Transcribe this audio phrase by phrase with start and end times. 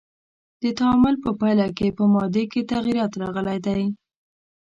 [0.61, 3.81] د تعامل په پایله کې په مادې کې تغیرات راغلی دی.